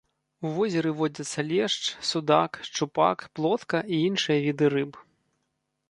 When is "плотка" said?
3.37-3.77